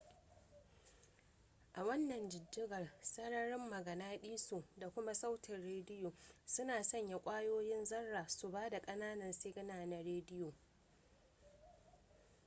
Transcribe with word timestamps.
a 1.75 1.83
wannan 1.83 2.29
jijjigar 2.29 2.91
sararin 3.01 3.69
maganaɗiso 3.69 4.63
da 4.77 4.89
kuma 4.89 5.13
sautin 5.13 5.61
rediyo 5.61 6.13
suna 6.45 6.83
sanya 6.83 7.17
ƙwayoyin 7.17 7.85
zarra 7.85 8.27
su 8.27 8.49
ba 8.51 8.69
da 8.69 8.79
ƙananan 8.81 9.33
sigina 9.33 9.73
na 9.85 10.03
rediyo 10.03 10.53